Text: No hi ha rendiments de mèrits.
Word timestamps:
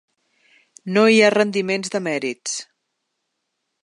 No 0.95 1.03
hi 1.11 1.19
ha 1.25 1.29
rendiments 1.35 1.93
de 1.97 2.01
mèrits. 2.09 2.57